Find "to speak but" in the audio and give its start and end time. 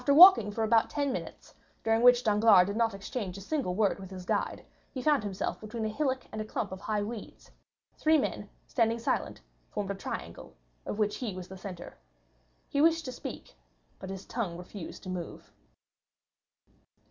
13.05-14.09